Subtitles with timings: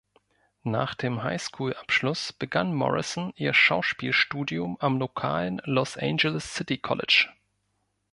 [0.63, 7.29] Nach dem High-School-Abschluss begann Morrison ihr Schauspielstudium am lokalen Los Angeles City College.